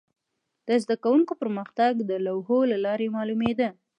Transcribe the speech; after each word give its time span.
د 0.67 0.69
زده 0.83 0.95
کوونکو 1.03 1.33
پرمختګ 1.41 1.91
د 2.03 2.11
لوحو 2.25 2.59
له 2.71 2.77
لارې 2.85 3.07
معلومېده. 3.15 3.69